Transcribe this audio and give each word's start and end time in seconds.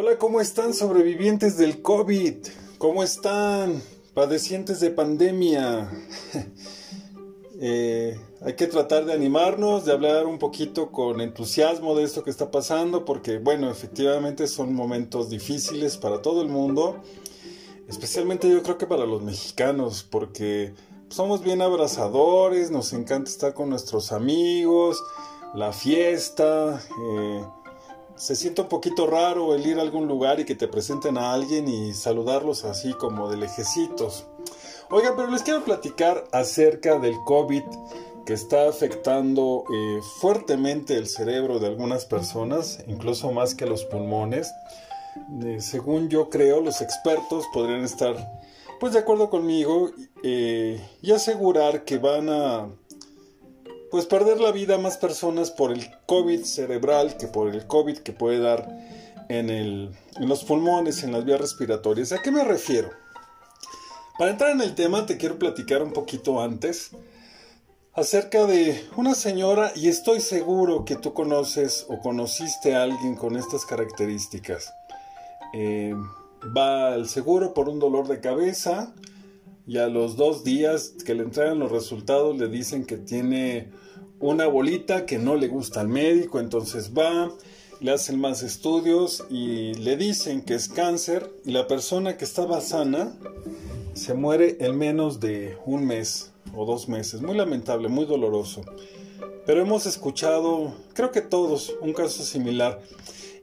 Hola, 0.00 0.16
¿cómo 0.16 0.40
están 0.40 0.74
sobrevivientes 0.74 1.56
del 1.56 1.82
COVID? 1.82 2.36
¿Cómo 2.78 3.02
están 3.02 3.82
padecientes 4.14 4.78
de 4.78 4.90
pandemia? 4.90 5.90
Eh, 7.60 8.16
hay 8.40 8.54
que 8.54 8.68
tratar 8.68 9.04
de 9.04 9.12
animarnos, 9.12 9.84
de 9.84 9.90
hablar 9.90 10.26
un 10.26 10.38
poquito 10.38 10.92
con 10.92 11.20
entusiasmo 11.20 11.96
de 11.96 12.04
esto 12.04 12.22
que 12.22 12.30
está 12.30 12.52
pasando, 12.52 13.04
porque 13.04 13.38
bueno, 13.38 13.68
efectivamente 13.68 14.46
son 14.46 14.72
momentos 14.72 15.28
difíciles 15.28 15.96
para 15.96 16.22
todo 16.22 16.42
el 16.42 16.48
mundo, 16.48 17.02
especialmente 17.88 18.48
yo 18.48 18.62
creo 18.62 18.78
que 18.78 18.86
para 18.86 19.06
los 19.06 19.22
mexicanos, 19.22 20.04
porque 20.04 20.72
somos 21.08 21.42
bien 21.42 21.60
abrazadores, 21.60 22.70
nos 22.70 22.92
encanta 22.92 23.28
estar 23.28 23.54
con 23.54 23.70
nuestros 23.70 24.12
amigos, 24.12 25.02
la 25.52 25.72
fiesta. 25.72 26.80
Eh, 26.80 27.44
se 28.18 28.34
siente 28.34 28.62
un 28.62 28.68
poquito 28.68 29.06
raro 29.06 29.54
el 29.54 29.66
ir 29.66 29.78
a 29.78 29.82
algún 29.82 30.08
lugar 30.08 30.40
y 30.40 30.44
que 30.44 30.54
te 30.54 30.68
presenten 30.68 31.16
a 31.16 31.32
alguien 31.32 31.68
y 31.68 31.94
saludarlos 31.94 32.64
así 32.64 32.92
como 32.94 33.30
de 33.30 33.36
lejecitos. 33.36 34.26
Oigan, 34.90 35.14
pero 35.16 35.30
les 35.30 35.42
quiero 35.42 35.64
platicar 35.64 36.24
acerca 36.32 36.98
del 36.98 37.16
COVID 37.24 37.62
que 38.26 38.32
está 38.32 38.68
afectando 38.68 39.64
eh, 39.72 40.00
fuertemente 40.20 40.96
el 40.96 41.06
cerebro 41.06 41.58
de 41.58 41.68
algunas 41.68 42.04
personas, 42.04 42.78
incluso 42.86 43.30
más 43.32 43.54
que 43.54 43.66
los 43.66 43.84
pulmones. 43.84 44.52
Eh, 45.44 45.60
según 45.60 46.08
yo 46.08 46.28
creo, 46.28 46.60
los 46.60 46.80
expertos 46.80 47.44
podrían 47.52 47.84
estar 47.84 48.16
pues 48.80 48.92
de 48.92 49.00
acuerdo 49.00 49.30
conmigo 49.30 49.90
eh, 50.22 50.80
y 51.02 51.12
asegurar 51.12 51.84
que 51.84 51.98
van 51.98 52.28
a 52.28 52.68
pues 53.90 54.06
perder 54.06 54.40
la 54.40 54.52
vida 54.52 54.78
más 54.78 54.96
personas 54.96 55.50
por 55.50 55.72
el 55.72 55.90
COVID 56.06 56.44
cerebral 56.44 57.16
que 57.16 57.26
por 57.26 57.48
el 57.48 57.66
COVID 57.66 57.98
que 57.98 58.12
puede 58.12 58.38
dar 58.38 58.68
en, 59.28 59.50
el, 59.50 59.90
en 60.16 60.28
los 60.28 60.44
pulmones, 60.44 61.02
en 61.02 61.12
las 61.12 61.24
vías 61.24 61.40
respiratorias. 61.40 62.12
¿A 62.12 62.22
qué 62.22 62.30
me 62.30 62.44
refiero? 62.44 62.90
Para 64.18 64.32
entrar 64.32 64.50
en 64.50 64.60
el 64.60 64.74
tema 64.74 65.06
te 65.06 65.16
quiero 65.16 65.38
platicar 65.38 65.82
un 65.82 65.92
poquito 65.92 66.40
antes 66.40 66.90
acerca 67.94 68.46
de 68.46 68.88
una 68.96 69.14
señora 69.14 69.72
y 69.74 69.88
estoy 69.88 70.20
seguro 70.20 70.84
que 70.84 70.96
tú 70.96 71.14
conoces 71.14 71.86
o 71.88 71.98
conociste 72.00 72.74
a 72.74 72.84
alguien 72.84 73.16
con 73.16 73.36
estas 73.36 73.64
características. 73.64 74.72
Eh, 75.52 75.94
va 76.56 76.92
al 76.92 77.08
seguro 77.08 77.54
por 77.54 77.68
un 77.68 77.78
dolor 77.78 78.06
de 78.06 78.20
cabeza, 78.20 78.92
y 79.68 79.76
a 79.76 79.86
los 79.86 80.16
dos 80.16 80.44
días 80.44 80.94
que 81.04 81.14
le 81.14 81.22
entregan 81.22 81.58
los 81.58 81.70
resultados 81.70 82.38
le 82.38 82.48
dicen 82.48 82.86
que 82.86 82.96
tiene 82.96 83.68
una 84.18 84.46
bolita 84.46 85.04
que 85.04 85.18
no 85.18 85.36
le 85.36 85.46
gusta 85.46 85.82
al 85.82 85.88
médico, 85.88 86.40
entonces 86.40 86.92
va, 86.96 87.30
le 87.80 87.92
hacen 87.92 88.18
más 88.18 88.42
estudios 88.42 89.24
y 89.28 89.74
le 89.74 89.98
dicen 89.98 90.40
que 90.40 90.54
es 90.54 90.68
cáncer 90.68 91.30
y 91.44 91.52
la 91.52 91.66
persona 91.66 92.16
que 92.16 92.24
estaba 92.24 92.62
sana 92.62 93.12
se 93.92 94.14
muere 94.14 94.56
en 94.60 94.78
menos 94.78 95.20
de 95.20 95.58
un 95.66 95.86
mes 95.86 96.32
o 96.56 96.64
dos 96.64 96.88
meses. 96.88 97.20
Muy 97.20 97.36
lamentable, 97.36 97.88
muy 97.88 98.06
doloroso. 98.06 98.62
Pero 99.44 99.60
hemos 99.60 99.84
escuchado, 99.84 100.72
creo 100.94 101.12
que 101.12 101.20
todos, 101.20 101.74
un 101.82 101.92
caso 101.92 102.22
similar. 102.22 102.80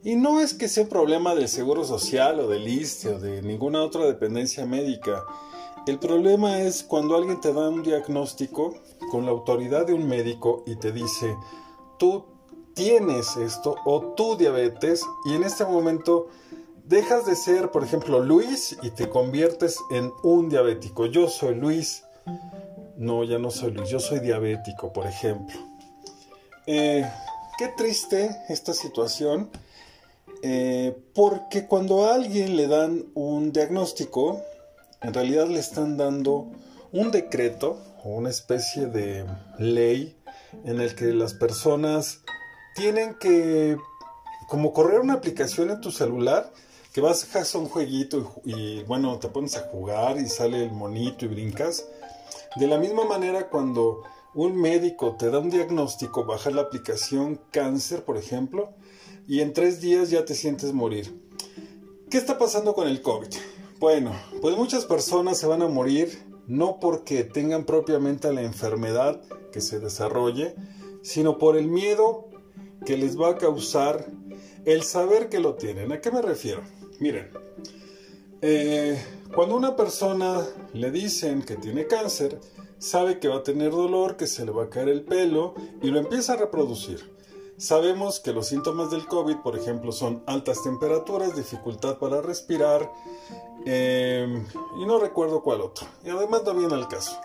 Y 0.03 0.15
no 0.15 0.39
es 0.39 0.55
que 0.55 0.69
sea 0.69 0.83
un 0.83 0.89
problema 0.89 1.35
del 1.35 1.49
Seguro 1.49 1.83
Social 1.83 2.39
o 2.39 2.47
del 2.47 2.67
ISTE 2.67 3.09
o 3.09 3.19
de 3.19 3.43
ninguna 3.43 3.83
otra 3.83 4.05
dependencia 4.05 4.65
médica. 4.65 5.23
El 5.88 6.00
problema 6.00 6.61
es 6.61 6.83
cuando 6.83 7.16
alguien 7.16 7.39
te 7.39 7.53
da 7.53 7.69
un 7.69 7.83
diagnóstico 7.83 8.73
con 9.11 9.25
la 9.25 9.31
autoridad 9.31 9.86
de 9.86 9.94
un 9.94 10.08
médico 10.08 10.64
y 10.66 10.78
te 10.78 10.91
dice, 10.91 11.36
tú 12.00 12.25
tienes 12.73 13.38
esto 13.38 13.75
o 13.86 14.13
tú 14.16 14.36
diabetes 14.36 15.03
y 15.25 15.36
en 15.36 15.44
este 15.44 15.63
momento 15.63 16.30
dejas 16.86 17.28
de 17.28 17.36
ser, 17.36 17.69
por 17.69 17.83
ejemplo, 17.83 18.19
Luis 18.19 18.75
y 18.81 18.89
te 18.89 19.09
conviertes 19.09 19.78
en 19.91 20.12
un 20.24 20.50
diabético. 20.50 21.06
Yo 21.06 21.29
soy 21.29 21.53
Luis. 21.53 22.03
No, 22.97 23.24
ya 23.24 23.38
no 23.38 23.51
soy 23.51 23.69
Luis, 23.69 23.88
yo 23.88 24.00
soy 24.00 24.19
diabético, 24.22 24.91
por 24.91 25.06
ejemplo. 25.06 25.56
Eh, 26.66 27.07
qué 27.59 27.68
triste 27.78 28.35
esta 28.50 28.74
situación, 28.74 29.51
eh, 30.41 30.97
porque 31.13 31.68
cuando 31.68 32.06
a 32.06 32.16
alguien 32.16 32.57
le 32.57 32.66
dan 32.66 33.06
un 33.13 33.51
diagnóstico, 33.51 34.41
en 35.05 35.13
realidad 35.13 35.47
le 35.47 35.59
están 35.59 35.97
dando 35.97 36.47
un 36.91 37.11
decreto 37.11 37.77
o 38.03 38.09
una 38.09 38.31
especie 38.31 38.88
de 38.88 39.23
ley 39.59 40.17
en 40.63 40.81
el 40.81 40.95
que 40.95 41.13
las 41.13 41.35
personas 41.35 42.21
tienen 42.75 43.13
que 43.13 43.77
como 44.47 44.73
correr 44.73 45.01
una 45.01 45.13
aplicación 45.13 45.69
en 45.69 45.79
tu 45.79 45.91
celular 45.91 46.51
que 46.91 47.01
vas 47.01 47.27
a 47.35 47.57
un 47.59 47.67
jueguito 47.67 48.41
y, 48.45 48.55
y, 48.55 48.83
bueno, 48.83 49.19
te 49.19 49.27
pones 49.27 49.55
a 49.57 49.67
jugar 49.67 50.17
y 50.17 50.27
sale 50.27 50.63
el 50.63 50.71
monito 50.71 51.25
y 51.25 51.27
brincas. 51.27 51.85
De 52.55 52.67
la 52.67 52.79
misma 52.79 53.05
manera 53.05 53.49
cuando 53.49 54.01
un 54.33 54.59
médico 54.59 55.17
te 55.19 55.29
da 55.29 55.39
un 55.39 55.51
diagnóstico, 55.51 56.25
baja 56.25 56.49
la 56.49 56.61
aplicación 56.61 57.39
cáncer, 57.51 58.05
por 58.05 58.17
ejemplo, 58.17 58.73
y 59.27 59.41
en 59.41 59.53
tres 59.53 59.81
días 59.81 60.09
ya 60.09 60.25
te 60.25 60.33
sientes 60.33 60.73
morir. 60.73 61.21
¿Qué 62.09 62.17
está 62.17 62.38
pasando 62.38 62.73
con 62.73 62.88
el 62.88 63.01
COVID? 63.01 63.27
Bueno, 63.85 64.16
pues 64.41 64.57
muchas 64.57 64.84
personas 64.84 65.38
se 65.38 65.46
van 65.46 65.62
a 65.62 65.68
morir 65.68 66.18
no 66.47 66.79
porque 66.79 67.23
tengan 67.23 67.66
propiamente 67.66 68.34
la 68.34 68.41
enfermedad 68.41 69.22
que 69.51 69.62
se 69.62 69.79
desarrolle, 69.79 70.56
sino 71.03 71.38
por 71.38 71.56
el 71.56 71.68
miedo 71.68 72.28
que 72.84 72.97
les 72.97 73.16
va 73.16 73.29
a 73.29 73.38
causar 73.38 74.07
el 74.66 74.81
saber 74.81 75.29
que 75.29 75.40
lo 75.40 75.53
tienen. 75.53 75.91
¿A 75.91 76.01
qué 76.01 76.09
me 76.09 76.24
refiero? 76.24 76.63
Miren, 77.00 77.29
eh, 78.41 79.00
cuando 79.35 79.56
una 79.56 79.75
persona 79.75 80.44
le 80.74 80.90
dicen 80.90 81.44
que 81.44 81.56
tiene 81.56 81.85
cáncer, 81.85 82.40
sabe 82.79 83.19
que 83.19 83.28
va 83.28 83.35
a 83.35 83.44
tener 83.44 83.69
dolor, 83.69 84.18
que 84.18 84.25
se 84.25 84.47
le 84.47 84.51
va 84.51 84.63
a 84.63 84.69
caer 84.72 84.90
el 84.90 85.03
pelo 85.03 85.53
y 85.84 85.91
lo 85.91 86.00
empieza 86.00 86.34
a 86.34 86.38
reproducir. 86.38 87.14
Sabemos 87.57 88.19
que 88.19 88.33
los 88.33 88.47
síntomas 88.47 88.91
del 88.91 89.07
COVID, 89.07 89.38
por 89.38 89.57
ejemplo, 89.57 89.93
son 89.93 90.21
altas 90.25 90.61
temperaturas, 90.61 91.38
dificultad 91.38 91.97
para 91.99 92.21
respirar 92.21 92.91
em, 93.66 94.45
y 94.77 94.85
no 94.85 94.99
recuerdo 94.99 95.41
cuál 95.41 95.61
otro. 95.61 95.88
Y 96.03 96.09
además 96.09 96.44
no 96.44 96.53
viene 96.53 96.73
al 96.73 96.89
caso. 96.89 97.17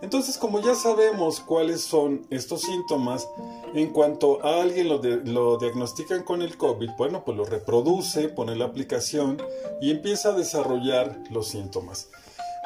Entonces, 0.00 0.36
como 0.36 0.60
ya 0.60 0.74
sabemos 0.74 1.38
cuáles 1.38 1.80
son 1.80 2.26
estos 2.30 2.62
síntomas, 2.62 3.28
en 3.72 3.92
cuanto 3.92 4.44
a 4.44 4.60
alguien 4.60 4.88
lo, 4.88 5.00
lo, 5.00 5.58
diagnostican 5.58 6.24
con 6.24 6.42
el 6.42 6.56
COVID, 6.56 6.90
bueno, 6.98 7.24
pues 7.24 7.36
lo 7.36 7.44
reproduce, 7.44 8.28
pone 8.28 8.56
la 8.56 8.64
aplicación 8.64 9.40
y 9.80 9.92
empieza 9.92 10.30
a 10.30 10.32
desarrollar 10.32 11.22
los 11.30 11.46
síntomas. 11.46 12.08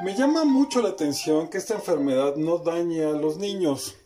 Me 0.02 0.16
llama 0.16 0.46
mucho 0.46 0.80
la 0.80 0.90
atención 0.90 1.48
que 1.48 1.58
esta 1.58 1.74
enfermedad 1.74 2.36
no 2.36 2.56
dañe 2.56 3.04
a 3.04 3.12
los 3.12 3.36
niños 3.36 3.96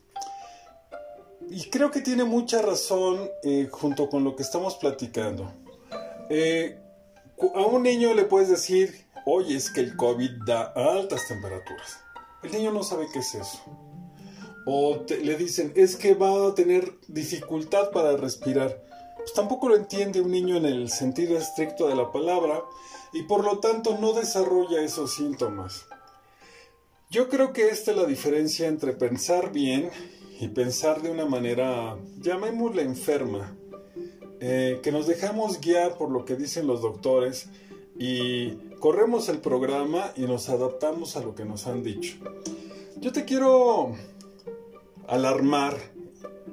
y 1.50 1.68
creo 1.68 1.90
que 1.90 2.00
tiene 2.00 2.22
mucha 2.22 2.62
razón 2.62 3.28
eh, 3.42 3.68
junto 3.70 4.08
con 4.08 4.22
lo 4.22 4.36
que 4.36 4.44
estamos 4.44 4.76
platicando. 4.76 5.52
Eh, 6.28 6.78
a 7.54 7.62
un 7.62 7.82
niño 7.82 8.14
le 8.14 8.24
puedes 8.24 8.48
decir, 8.48 9.06
oye, 9.26 9.56
es 9.56 9.68
que 9.70 9.80
el 9.80 9.96
COVID 9.96 10.30
da 10.46 10.72
altas 10.76 11.26
temperaturas. 11.26 11.98
El 12.44 12.52
niño 12.52 12.70
no 12.70 12.84
sabe 12.84 13.08
qué 13.12 13.18
es 13.18 13.34
eso. 13.34 13.60
O 14.64 15.04
le 15.08 15.36
dicen, 15.36 15.72
es 15.74 15.96
que 15.96 16.14
va 16.14 16.46
a 16.46 16.54
tener 16.54 16.98
dificultad 17.08 17.90
para 17.90 18.16
respirar. 18.16 18.84
Pues 19.16 19.32
tampoco 19.32 19.68
lo 19.68 19.76
entiende 19.76 20.20
un 20.20 20.30
niño 20.30 20.56
en 20.56 20.66
el 20.66 20.88
sentido 20.88 21.36
estricto 21.36 21.88
de 21.88 21.96
la 21.96 22.12
palabra 22.12 22.62
y 23.12 23.24
por 23.24 23.44
lo 23.44 23.58
tanto 23.58 23.98
no 23.98 24.12
desarrolla 24.12 24.82
esos 24.82 25.14
síntomas. 25.14 25.86
Yo 27.10 27.28
creo 27.28 27.52
que 27.52 27.70
esta 27.70 27.90
es 27.90 27.96
la 27.96 28.04
diferencia 28.04 28.68
entre 28.68 28.92
pensar 28.92 29.50
bien 29.50 29.90
y 30.40 30.48
pensar 30.48 31.02
de 31.02 31.10
una 31.10 31.26
manera, 31.26 31.98
llamémosla 32.18 32.80
enferma, 32.80 33.54
eh, 34.40 34.80
que 34.82 34.90
nos 34.90 35.06
dejamos 35.06 35.60
guiar 35.60 35.98
por 35.98 36.10
lo 36.10 36.24
que 36.24 36.34
dicen 36.34 36.66
los 36.66 36.80
doctores 36.80 37.50
y 37.98 38.52
corremos 38.78 39.28
el 39.28 39.38
programa 39.38 40.12
y 40.16 40.22
nos 40.22 40.48
adaptamos 40.48 41.18
a 41.18 41.20
lo 41.20 41.34
que 41.34 41.44
nos 41.44 41.66
han 41.66 41.82
dicho. 41.82 42.16
Yo 42.96 43.12
te 43.12 43.26
quiero 43.26 43.94
alarmar 45.06 45.76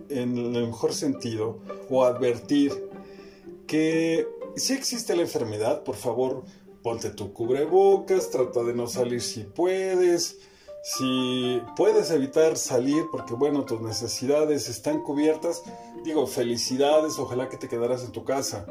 en 0.10 0.38
el 0.38 0.68
mejor 0.68 0.94
sentido 0.94 1.60
o 1.90 2.04
advertir 2.04 2.90
que 3.68 4.28
si 4.58 4.74
existe 4.74 5.16
la 5.16 5.22
enfermedad, 5.22 5.84
por 5.84 5.96
favor, 5.96 6.44
ponte 6.84 7.10
tu 7.12 7.32
cubrebocas, 7.32 8.32
trata 8.32 8.64
de 8.64 8.74
no 8.74 8.88
salir 8.88 9.22
si 9.22 9.44
puedes, 9.44 10.40
si 10.82 11.62
puedes 11.76 12.12
evitar 12.12 12.58
salir 12.58 13.06
porque, 13.12 13.34
bueno, 13.34 13.66
tus 13.66 13.82
necesidades 13.82 14.70
están 14.70 15.02
cubiertas, 15.02 15.64
digo, 16.04 16.28
felicidades, 16.28 17.20
ojalá 17.20 17.50
que 17.50 17.58
te 17.58 17.68
quedaras 17.68 18.04
en 18.04 18.12
tu 18.12 18.24
casa. 18.24 18.66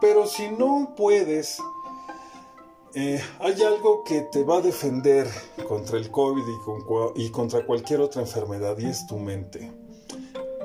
Pero 0.00 0.26
si 0.26 0.48
no 0.48 0.94
puedes, 0.96 1.58
eh, 2.94 3.22
hay 3.40 3.62
algo 3.62 4.04
que 4.04 4.22
te 4.22 4.44
va 4.44 4.58
a 4.58 4.60
defender 4.60 5.28
contra 5.68 5.98
el 5.98 6.10
COVID 6.10 6.44
y, 7.16 7.30
contra 7.30 7.64
cualquier 7.64 8.00
otra 8.00 8.22
enfermedad 8.22 8.76
y 8.78 8.86
es 8.86 9.06
tu 9.06 9.18
mente. 9.18 9.72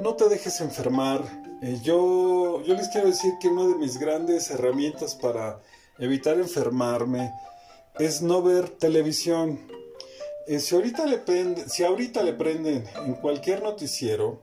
No 0.01 0.15
te 0.15 0.29
dejes 0.29 0.61
enfermar 0.61 1.49
Eh, 1.61 1.77
yo, 1.83 2.61
yo 2.63 2.73
les 2.73 2.87
quiero 2.87 3.07
decir 3.07 3.33
que 3.41 3.49
una 3.49 3.67
de 3.67 3.75
mis 3.75 3.99
grandes 3.99 4.49
herramientas 4.49 5.13
para 5.13 5.59
evitar 5.97 6.39
enfermarme 6.39 7.33
es 7.99 8.21
no 8.21 8.41
ver 8.41 8.69
televisión. 8.69 9.59
Eh, 10.47 10.59
si, 10.59 10.75
ahorita 10.75 11.05
le 11.05 11.21
si 11.67 11.83
ahorita 11.83 12.23
le 12.23 12.33
prenden 12.33 12.85
en 13.05 13.13
cualquier 13.15 13.61
noticiero, 13.61 14.41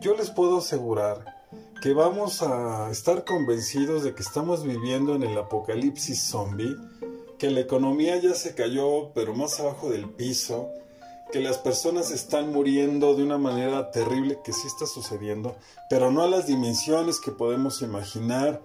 yo 0.00 0.14
les 0.16 0.30
puedo 0.30 0.58
asegurar 0.58 1.36
que 1.80 1.92
vamos 1.92 2.42
a 2.42 2.90
estar 2.90 3.24
convencidos 3.24 4.02
de 4.02 4.14
que 4.14 4.22
estamos 4.22 4.64
viviendo 4.64 5.14
en 5.14 5.22
el 5.22 5.36
apocalipsis 5.36 6.22
zombie, 6.22 6.76
que 7.38 7.50
la 7.50 7.60
economía 7.60 8.16
ya 8.16 8.34
se 8.34 8.54
cayó 8.54 9.12
pero 9.14 9.34
más 9.34 9.60
abajo 9.60 9.90
del 9.90 10.08
piso, 10.08 10.70
que 11.32 11.40
las 11.40 11.58
personas 11.58 12.10
están 12.10 12.52
muriendo 12.52 13.14
de 13.14 13.24
una 13.24 13.38
manera 13.38 13.90
terrible 13.90 14.38
que 14.44 14.52
sí 14.52 14.66
está 14.66 14.86
sucediendo, 14.86 15.56
pero 15.90 16.10
no 16.10 16.22
a 16.22 16.28
las 16.28 16.46
dimensiones 16.46 17.20
que 17.20 17.32
podemos 17.32 17.82
imaginar. 17.82 18.62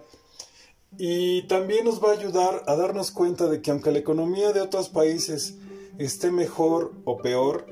Y 0.98 1.42
también 1.48 1.84
nos 1.84 2.02
va 2.02 2.10
a 2.10 2.16
ayudar 2.16 2.62
a 2.66 2.76
darnos 2.76 3.10
cuenta 3.10 3.46
de 3.46 3.62
que 3.62 3.70
aunque 3.70 3.90
la 3.90 3.98
economía 3.98 4.52
de 4.52 4.60
otros 4.60 4.90
países 4.90 5.54
esté 5.98 6.30
mejor 6.30 6.92
o 7.04 7.18
peor, 7.18 7.66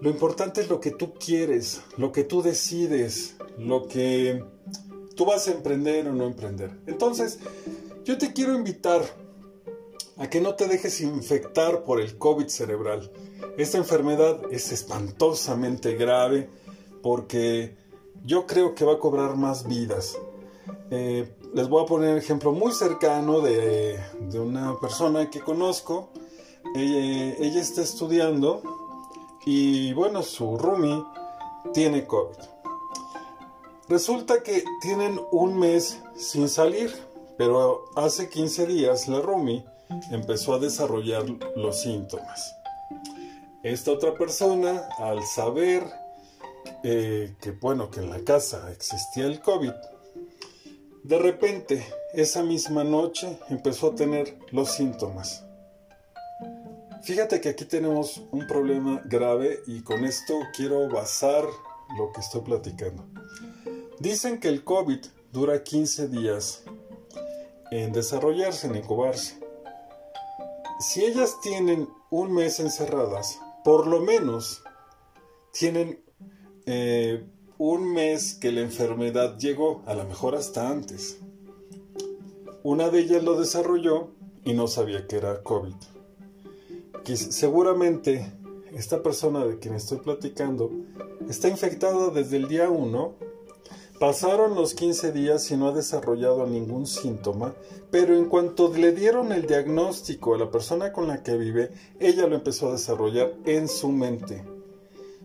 lo 0.00 0.10
importante 0.10 0.60
es 0.60 0.68
lo 0.68 0.80
que 0.80 0.90
tú 0.90 1.14
quieres, 1.14 1.82
lo 1.96 2.12
que 2.12 2.24
tú 2.24 2.42
decides, 2.42 3.36
lo 3.58 3.86
que 3.88 4.44
tú 5.14 5.24
vas 5.24 5.48
a 5.48 5.52
emprender 5.52 6.08
o 6.08 6.12
no 6.12 6.24
emprender. 6.24 6.70
Entonces, 6.86 7.38
yo 8.04 8.18
te 8.18 8.32
quiero 8.32 8.54
invitar 8.54 9.02
a 10.18 10.28
que 10.30 10.40
no 10.40 10.54
te 10.54 10.66
dejes 10.66 11.00
infectar 11.00 11.82
por 11.84 12.00
el 12.00 12.16
COVID 12.18 12.48
cerebral. 12.48 13.10
Esta 13.56 13.78
enfermedad 13.78 14.40
es 14.50 14.72
espantosamente 14.72 15.94
grave 15.94 16.48
porque 17.02 17.76
yo 18.24 18.46
creo 18.46 18.74
que 18.74 18.84
va 18.84 18.94
a 18.94 18.98
cobrar 18.98 19.36
más 19.36 19.66
vidas. 19.66 20.18
Eh, 20.90 21.32
les 21.54 21.68
voy 21.68 21.82
a 21.82 21.86
poner 21.86 22.12
un 22.12 22.18
ejemplo 22.18 22.52
muy 22.52 22.72
cercano 22.72 23.40
de, 23.40 23.98
una 24.34 24.78
persona 24.80 25.30
que 25.30 25.40
conozco. 25.40 26.10
Ella 26.74 27.60
está 27.60 27.82
estudiando 27.82 28.62
y 29.44 29.92
bueno, 29.92 30.22
su 30.22 30.56
roomie 30.56 31.02
tiene 31.72 32.06
COVID. 32.06 32.36
Resulta 33.88 34.42
que 34.42 34.64
tienen 34.80 35.20
un 35.30 35.58
mes 35.58 36.02
sin 36.16 36.48
salir, 36.48 36.92
pero 37.38 37.84
hace 37.94 38.28
15 38.28 38.66
días 38.66 39.06
la 39.06 39.20
roomie 39.20 39.64
empezó 40.10 40.54
a 40.54 40.58
desarrollar 40.58 41.24
los 41.54 41.80
síntomas. 41.80 42.54
Esta 43.62 43.92
otra 43.92 44.14
persona, 44.14 44.88
al 44.98 45.22
saber 45.24 45.84
eh, 46.82 47.36
que, 47.40 47.52
bueno, 47.52 47.90
que 47.90 48.00
en 48.00 48.10
la 48.10 48.20
casa 48.20 48.70
existía 48.72 49.26
el 49.26 49.40
COVID, 49.40 49.72
de 51.04 51.18
repente, 51.18 51.86
esa 52.14 52.42
misma 52.42 52.82
noche, 52.82 53.38
empezó 53.48 53.92
a 53.92 53.94
tener 53.94 54.38
los 54.50 54.72
síntomas. 54.72 55.45
Fíjate 57.06 57.40
que 57.40 57.50
aquí 57.50 57.64
tenemos 57.64 58.20
un 58.32 58.48
problema 58.48 59.00
grave 59.04 59.60
y 59.68 59.82
con 59.82 60.04
esto 60.04 60.34
quiero 60.56 60.88
basar 60.88 61.44
lo 61.96 62.12
que 62.12 62.20
estoy 62.20 62.40
platicando. 62.40 63.04
Dicen 64.00 64.40
que 64.40 64.48
el 64.48 64.64
COVID 64.64 65.06
dura 65.32 65.62
15 65.62 66.08
días 66.08 66.64
en 67.70 67.92
desarrollarse, 67.92 68.66
en 68.66 68.74
incubarse. 68.74 69.38
Si 70.80 71.04
ellas 71.04 71.36
tienen 71.40 71.88
un 72.10 72.32
mes 72.32 72.58
encerradas, 72.58 73.38
por 73.62 73.86
lo 73.86 74.00
menos 74.00 74.64
tienen 75.52 76.02
eh, 76.66 77.24
un 77.56 77.92
mes 77.92 78.34
que 78.34 78.50
la 78.50 78.62
enfermedad 78.62 79.38
llegó, 79.38 79.84
a 79.86 79.94
lo 79.94 80.04
mejor 80.06 80.34
hasta 80.34 80.70
antes. 80.70 81.20
Una 82.64 82.90
de 82.90 82.98
ellas 82.98 83.22
lo 83.22 83.38
desarrolló 83.38 84.10
y 84.44 84.54
no 84.54 84.66
sabía 84.66 85.06
que 85.06 85.18
era 85.18 85.44
COVID. 85.44 85.76
Seguramente 87.04 88.32
esta 88.74 89.02
persona 89.02 89.44
de 89.44 89.58
quien 89.58 89.74
estoy 89.74 89.98
platicando 89.98 90.70
está 91.28 91.48
infectada 91.48 92.10
desde 92.10 92.36
el 92.36 92.48
día 92.48 92.68
1. 92.68 93.14
Pasaron 93.98 94.54
los 94.54 94.74
15 94.74 95.12
días 95.12 95.50
y 95.50 95.56
no 95.56 95.68
ha 95.68 95.72
desarrollado 95.72 96.46
ningún 96.46 96.86
síntoma, 96.86 97.54
pero 97.90 98.14
en 98.14 98.26
cuanto 98.26 98.72
le 98.74 98.92
dieron 98.92 99.32
el 99.32 99.46
diagnóstico 99.46 100.34
a 100.34 100.38
la 100.38 100.50
persona 100.50 100.92
con 100.92 101.08
la 101.08 101.22
que 101.22 101.38
vive, 101.38 101.70
ella 101.98 102.26
lo 102.26 102.34
empezó 102.34 102.68
a 102.68 102.72
desarrollar 102.72 103.32
en 103.46 103.68
su 103.68 103.88
mente. 103.88 104.44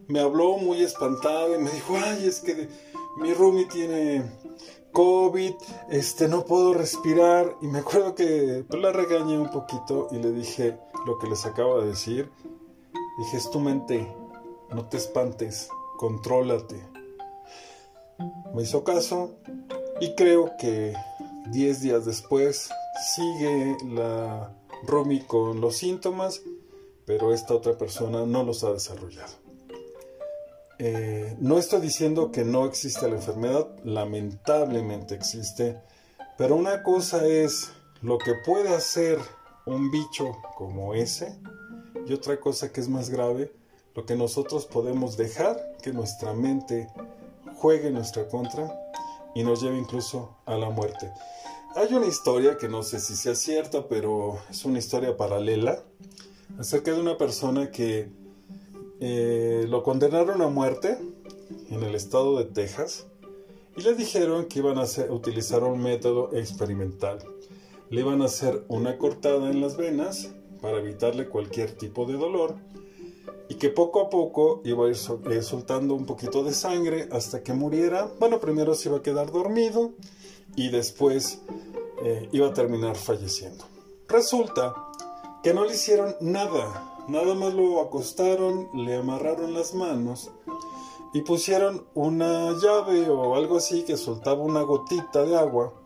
Me 0.07 0.21
habló 0.21 0.57
muy 0.57 0.81
espantada 0.81 1.53
y 1.55 1.61
me 1.61 1.69
dijo, 1.69 1.95
ay, 1.97 2.25
es 2.25 2.39
que 2.39 2.69
mi 3.17 3.33
roomie 3.33 3.65
tiene 3.65 4.23
COVID, 4.91 5.53
este, 5.89 6.27
no 6.27 6.45
puedo 6.45 6.73
respirar. 6.73 7.55
Y 7.61 7.67
me 7.67 7.79
acuerdo 7.79 8.15
que 8.15 8.63
pues, 8.67 8.81
la 8.81 8.91
regañé 8.91 9.37
un 9.37 9.49
poquito 9.49 10.07
y 10.11 10.17
le 10.17 10.31
dije 10.31 10.77
lo 11.05 11.17
que 11.19 11.27
les 11.27 11.45
acabo 11.45 11.81
de 11.81 11.87
decir. 11.87 12.31
Dije, 13.17 13.37
es 13.37 13.49
tu 13.49 13.59
mente, 13.59 14.13
no 14.69 14.87
te 14.87 14.97
espantes, 14.97 15.69
contrólate. 15.97 16.81
Me 18.53 18.63
hizo 18.63 18.83
caso 18.83 19.35
y 19.99 20.15
creo 20.15 20.51
que 20.57 20.93
10 21.51 21.81
días 21.81 22.05
después 22.05 22.69
sigue 23.15 23.77
la 23.89 24.53
Romy 24.83 25.21
con 25.21 25.61
los 25.61 25.77
síntomas, 25.77 26.41
pero 27.05 27.33
esta 27.33 27.53
otra 27.53 27.77
persona 27.77 28.25
no 28.25 28.43
los 28.43 28.63
ha 28.63 28.71
desarrollado. 28.71 29.33
Eh, 30.79 31.35
no 31.39 31.59
estoy 31.59 31.81
diciendo 31.81 32.31
que 32.31 32.43
no 32.43 32.65
existe 32.65 33.07
la 33.07 33.15
enfermedad, 33.15 33.67
lamentablemente 33.83 35.13
existe, 35.13 35.79
pero 36.37 36.55
una 36.55 36.81
cosa 36.81 37.27
es 37.27 37.71
lo 38.01 38.17
que 38.17 38.33
puede 38.43 38.73
hacer 38.73 39.19
un 39.65 39.91
bicho 39.91 40.37
como 40.57 40.93
ese 40.93 41.37
y 42.07 42.13
otra 42.13 42.39
cosa 42.39 42.71
que 42.71 42.81
es 42.81 42.89
más 42.89 43.09
grave, 43.09 43.51
lo 43.95 44.05
que 44.05 44.15
nosotros 44.15 44.65
podemos 44.65 45.17
dejar 45.17 45.77
que 45.81 45.93
nuestra 45.93 46.33
mente 46.33 46.87
juegue 47.55 47.87
en 47.87 47.95
nuestra 47.95 48.27
contra 48.27 48.71
y 49.35 49.43
nos 49.43 49.61
lleve 49.61 49.77
incluso 49.77 50.37
a 50.45 50.55
la 50.55 50.69
muerte. 50.69 51.11
Hay 51.75 51.93
una 51.93 52.07
historia 52.07 52.57
que 52.57 52.67
no 52.67 52.83
sé 52.83 52.99
si 52.99 53.15
sea 53.15 53.35
cierta, 53.35 53.87
pero 53.87 54.39
es 54.49 54.65
una 54.65 54.79
historia 54.79 55.15
paralela 55.15 55.83
acerca 56.59 56.91
de 56.91 56.99
una 56.99 57.17
persona 57.17 57.71
que 57.71 58.09
eh, 58.99 59.65
lo 59.67 59.83
condenaron 59.83 60.41
a 60.41 60.47
muerte 60.47 60.97
en 61.69 61.83
el 61.83 61.95
estado 61.95 62.37
de 62.37 62.45
Texas 62.45 63.07
y 63.77 63.81
le 63.81 63.95
dijeron 63.95 64.45
que 64.45 64.59
iban 64.59 64.77
a 64.77 64.85
utilizar 65.09 65.63
un 65.63 65.81
método 65.81 66.33
experimental. 66.33 67.19
Le 67.91 67.99
iban 67.99 68.21
a 68.21 68.25
hacer 68.25 68.63
una 68.69 68.97
cortada 68.97 69.49
en 69.49 69.59
las 69.59 69.75
venas 69.75 70.29
para 70.61 70.79
evitarle 70.79 71.27
cualquier 71.27 71.73
tipo 71.73 72.05
de 72.05 72.13
dolor 72.13 72.55
y 73.49 73.55
que 73.55 73.67
poco 73.67 73.99
a 73.99 74.09
poco 74.09 74.61
iba 74.63 74.85
a 74.85 74.89
ir 74.89 74.95
eh, 75.29 75.41
soltando 75.41 75.93
un 75.93 76.05
poquito 76.05 76.41
de 76.41 76.53
sangre 76.53 77.09
hasta 77.11 77.43
que 77.43 77.51
muriera. 77.51 78.09
Bueno, 78.17 78.39
primero 78.39 78.75
se 78.75 78.87
iba 78.87 78.99
a 78.99 79.01
quedar 79.01 79.33
dormido 79.33 79.91
y 80.55 80.69
después 80.69 81.41
eh, 82.05 82.29
iba 82.31 82.47
a 82.47 82.53
terminar 82.53 82.95
falleciendo. 82.95 83.65
Resulta 84.07 84.73
que 85.43 85.53
no 85.53 85.65
le 85.65 85.73
hicieron 85.73 86.15
nada, 86.21 86.95
nada 87.09 87.35
más 87.35 87.53
lo 87.53 87.81
acostaron, 87.81 88.69
le 88.73 88.95
amarraron 88.95 89.53
las 89.53 89.73
manos 89.73 90.31
y 91.13 91.23
pusieron 91.23 91.85
una 91.93 92.57
llave 92.57 93.09
o 93.09 93.35
algo 93.35 93.57
así 93.57 93.83
que 93.83 93.97
soltaba 93.97 94.41
una 94.43 94.61
gotita 94.61 95.25
de 95.25 95.35
agua 95.35 95.80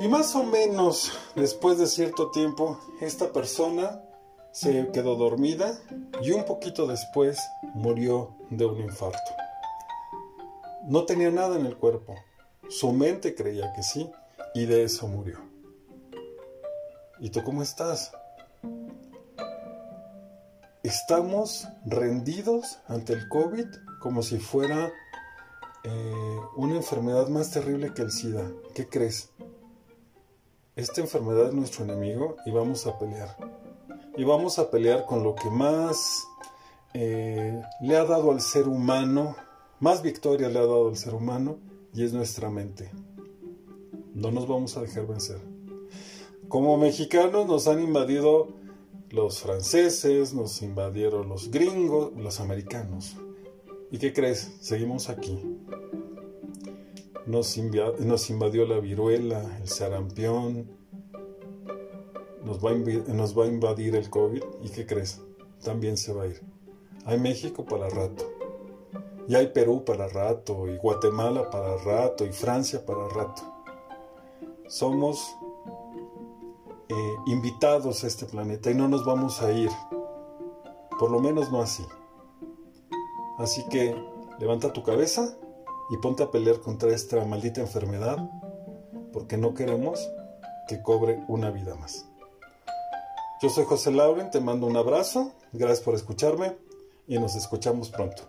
y 0.00 0.08
más 0.08 0.34
o 0.34 0.42
menos 0.42 1.12
después 1.36 1.76
de 1.76 1.86
cierto 1.86 2.30
tiempo, 2.30 2.80
esta 3.02 3.32
persona 3.32 4.02
se 4.50 4.90
quedó 4.92 5.14
dormida 5.14 5.78
y 6.22 6.32
un 6.32 6.44
poquito 6.46 6.86
después 6.86 7.38
murió 7.74 8.34
de 8.48 8.64
un 8.64 8.80
infarto. 8.80 9.18
No 10.88 11.04
tenía 11.04 11.30
nada 11.30 11.58
en 11.58 11.66
el 11.66 11.76
cuerpo. 11.76 12.14
Su 12.70 12.92
mente 12.92 13.34
creía 13.34 13.74
que 13.74 13.82
sí 13.82 14.10
y 14.54 14.64
de 14.64 14.84
eso 14.84 15.06
murió. 15.06 15.38
¿Y 17.20 17.28
tú 17.28 17.44
cómo 17.44 17.62
estás? 17.62 18.12
Estamos 20.82 21.68
rendidos 21.84 22.78
ante 22.88 23.12
el 23.12 23.28
COVID 23.28 23.66
como 24.00 24.22
si 24.22 24.38
fuera 24.38 24.90
eh, 25.84 26.40
una 26.56 26.76
enfermedad 26.76 27.28
más 27.28 27.50
terrible 27.50 27.92
que 27.92 28.00
el 28.00 28.10
SIDA. 28.10 28.50
¿Qué 28.74 28.88
crees? 28.88 29.30
Esta 30.80 31.00
enfermedad 31.02 31.48
es 31.48 31.54
nuestro 31.54 31.84
enemigo 31.84 32.36
y 32.46 32.50
vamos 32.50 32.86
a 32.86 32.98
pelear. 32.98 33.36
Y 34.16 34.24
vamos 34.24 34.58
a 34.58 34.70
pelear 34.70 35.04
con 35.04 35.22
lo 35.22 35.34
que 35.34 35.50
más 35.50 36.26
eh, 36.94 37.62
le 37.82 37.96
ha 37.96 38.04
dado 38.04 38.32
al 38.32 38.40
ser 38.40 38.66
humano, 38.66 39.36
más 39.78 40.02
victoria 40.02 40.48
le 40.48 40.58
ha 40.58 40.62
dado 40.62 40.88
al 40.88 40.96
ser 40.96 41.14
humano, 41.14 41.58
y 41.92 42.04
es 42.04 42.12
nuestra 42.12 42.50
mente. 42.50 42.90
No 44.14 44.30
nos 44.30 44.48
vamos 44.48 44.76
a 44.76 44.82
dejar 44.82 45.06
vencer. 45.06 45.40
Como 46.48 46.76
mexicanos 46.78 47.46
nos 47.46 47.68
han 47.68 47.80
invadido 47.80 48.48
los 49.10 49.40
franceses, 49.40 50.34
nos 50.34 50.62
invadieron 50.62 51.28
los 51.28 51.50
gringos, 51.50 52.12
los 52.16 52.40
americanos. 52.40 53.16
¿Y 53.90 53.98
qué 53.98 54.12
crees? 54.12 54.56
Seguimos 54.60 55.08
aquí. 55.08 55.38
Nos, 57.30 57.56
invadió 58.30 58.66
la 58.66 58.80
viruela, 58.80 59.58
el 59.60 59.68
sarampión, 59.68 60.68
nos 62.44 62.64
va, 62.64 62.72
nos 62.72 63.38
va 63.38 63.44
a 63.44 63.48
invadir 63.48 63.94
el 63.96 64.10
COVID 64.10 64.42
y 64.62 64.70
¿qué 64.70 64.86
crees? 64.86 65.20
También 65.62 65.96
se 65.96 66.12
va 66.12 66.24
a 66.24 66.26
ir. 66.26 66.40
Hay 67.04 67.18
México 67.18 67.64
para 67.64 67.88
rato. 67.88 68.24
Y 69.28 69.36
hay 69.36 69.48
Perú 69.48 69.84
para 69.84 70.08
rato, 70.08 70.66
y 70.66 70.76
Guatemala 70.76 71.50
para 71.50 71.76
rato, 71.76 72.24
y 72.24 72.32
Francia 72.32 72.84
para 72.84 73.06
rato. 73.08 73.42
Somos 74.66 75.36
eh, 76.88 77.14
invitados 77.26 78.02
a 78.02 78.08
este 78.08 78.26
planeta 78.26 78.70
y 78.70 78.74
no 78.74 78.88
nos 78.88 79.04
vamos 79.04 79.40
a 79.40 79.52
ir. 79.52 79.70
Por 80.98 81.12
lo 81.12 81.20
menos 81.20 81.52
no 81.52 81.62
así. 81.62 81.86
Así 83.38 83.64
que 83.68 83.94
levanta 84.40 84.72
tu 84.72 84.82
cabeza 84.82 85.36
y 85.90 85.96
ponte 85.96 86.22
a 86.22 86.30
pelear 86.30 86.60
contra 86.60 86.94
esta 86.94 87.24
maldita 87.24 87.60
enfermedad, 87.60 88.30
porque 89.12 89.36
no 89.36 89.54
queremos 89.54 90.08
que 90.68 90.82
cobre 90.82 91.22
una 91.28 91.50
vida 91.50 91.74
más. 91.74 92.06
Yo 93.42 93.48
soy 93.48 93.64
José 93.64 93.90
Lauren, 93.90 94.30
te 94.30 94.40
mando 94.40 94.66
un 94.66 94.76
abrazo, 94.76 95.32
gracias 95.52 95.80
por 95.80 95.94
escucharme 95.94 96.56
y 97.08 97.18
nos 97.18 97.34
escuchamos 97.34 97.90
pronto. 97.90 98.22